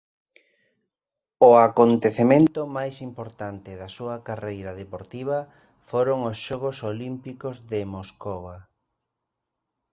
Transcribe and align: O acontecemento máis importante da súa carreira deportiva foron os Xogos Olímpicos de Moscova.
O 1.47 1.49
acontecemento 1.67 2.61
máis 2.77 2.95
importante 3.09 3.71
da 3.81 3.89
súa 3.97 4.15
carreira 4.27 4.71
deportiva 4.81 5.39
foron 5.89 6.19
os 6.31 6.37
Xogos 6.45 6.77
Olímpicos 6.91 7.55
de 7.71 7.79
Moscova. 7.93 8.55